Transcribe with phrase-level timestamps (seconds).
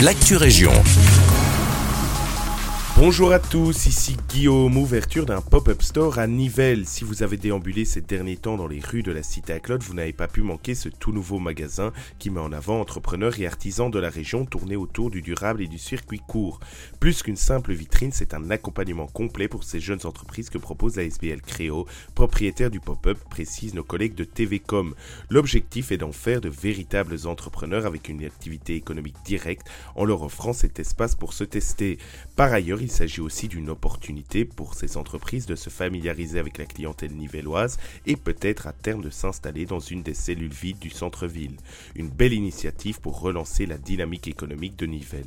[0.00, 0.72] l'actu région.
[2.98, 6.86] Bonjour à tous, ici Guillaume, ouverture d'un pop-up store à Nivelles.
[6.86, 9.82] Si vous avez déambulé ces derniers temps dans les rues de la cité à Claude,
[9.82, 13.46] vous n'avez pas pu manquer ce tout nouveau magasin qui met en avant entrepreneurs et
[13.46, 16.58] artisans de la région tournés autour du durable et du circuit court.
[16.98, 21.02] Plus qu'une simple vitrine, c'est un accompagnement complet pour ces jeunes entreprises que propose la
[21.02, 24.94] SBL Créo, propriétaire du pop-up, précisent nos collègues de TVcom.
[25.28, 30.54] L'objectif est d'en faire de véritables entrepreneurs avec une activité économique directe en leur offrant
[30.54, 31.98] cet espace pour se tester.
[32.36, 36.66] Par ailleurs, il s'agit aussi d'une opportunité pour ces entreprises de se familiariser avec la
[36.66, 41.56] clientèle nivelloise et peut-être à terme de s'installer dans une des cellules vides du centre-ville.
[41.96, 45.26] Une belle initiative pour relancer la dynamique économique de Nivelles.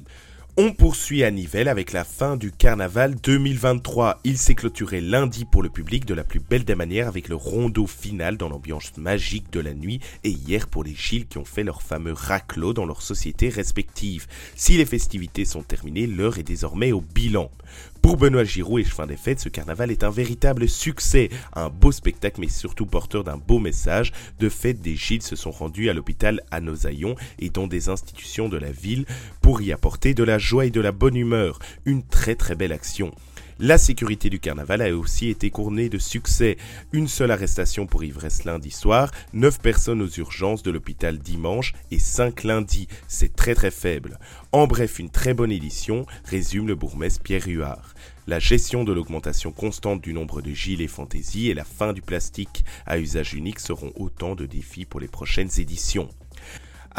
[0.62, 4.20] On poursuit à Nivelles avec la fin du carnaval 2023.
[4.26, 7.36] Il s'est clôturé lundi pour le public de la plus belle des manières avec le
[7.36, 11.46] rondeau final dans l'ambiance magique de la nuit et hier pour les Gilles qui ont
[11.46, 14.28] fait leur fameux raclot dans leurs sociétés respectives.
[14.58, 17.50] Si les festivités sont terminées, l'heure est désormais au bilan.
[18.02, 21.92] Pour Benoît Giraud et Chemin des Fêtes, ce carnaval est un véritable succès, un beau
[21.92, 24.14] spectacle mais surtout porteur d'un beau message.
[24.40, 28.48] De fait, des Gilles se sont rendus à l'hôpital à Nosaillon et dans des institutions
[28.48, 29.06] de la ville
[29.42, 31.60] pour y apporter de la joie et de la bonne humeur.
[31.86, 33.14] Une très très belle action.
[33.62, 36.56] La sécurité du carnaval a aussi été couronnée de succès.
[36.94, 42.00] Une seule arrestation pour ivresse lundi soir, 9 personnes aux urgences de l'hôpital dimanche et
[42.00, 42.88] 5 lundi.
[43.10, 44.18] C'est très très faible.
[44.54, 47.96] En bref, une très bonne édition, résume le bourgmestre Pierre Huard.
[48.28, 52.64] La gestion de l'augmentation constante du nombre de gilets fantaisie et la fin du plastique
[52.86, 56.08] à usage unique seront autant de défis pour les prochaines éditions.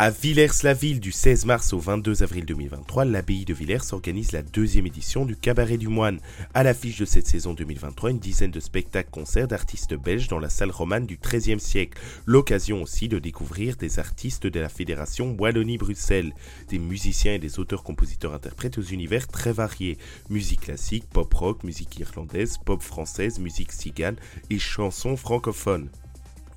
[0.02, 4.86] À Villers-la-Ville, du 16 mars au 22 avril 2023, l'abbaye de Villers organise la deuxième
[4.86, 6.20] édition du Cabaret du Moine.
[6.54, 10.70] À l'affiche de cette saison 2023, une dizaine de spectacles-concerts d'artistes belges dans la salle
[10.70, 12.00] romane du XIIIe siècle.
[12.24, 16.32] L'occasion aussi de découvrir des artistes de la Fédération Wallonie-Bruxelles,
[16.70, 19.98] des musiciens et des auteurs-compositeurs-interprètes aux univers très variés.
[20.30, 24.16] Musique classique, pop-rock, musique irlandaise, pop française, musique cigane
[24.48, 25.90] et chansons francophones.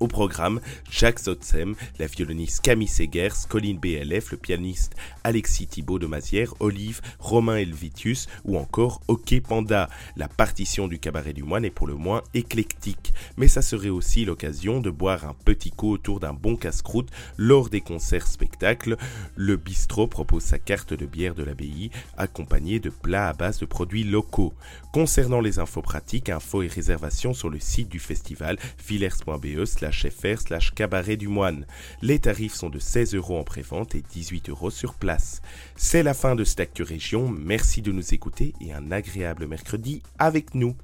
[0.00, 0.60] Au programme,
[0.90, 7.00] Jacques Zotzem, la violoniste Camille Segers, Colline BLF, le pianiste Alexis Thibault de Mazière, Olive,
[7.20, 9.88] Romain Elvitius ou encore Ok Panda.
[10.16, 14.24] La partition du cabaret du moine est pour le moins éclectique, mais ça serait aussi
[14.24, 18.96] l'occasion de boire un petit coup autour d'un bon casse-croûte lors des concerts spectacles.
[19.36, 23.66] Le bistrot propose sa carte de bière de l'abbaye accompagnée de plats à base de
[23.66, 24.54] produits locaux.
[24.92, 29.56] Concernant les infos pratiques, infos et réservations sur le site du festival villers.be
[29.92, 31.66] slash cabaret du moine.
[32.02, 35.42] Les tarifs sont de 16 euros en prévente et 18 euros sur place.
[35.76, 37.28] C'est la fin de cette Actu Région.
[37.28, 40.74] Merci de nous écouter et un agréable mercredi avec nous.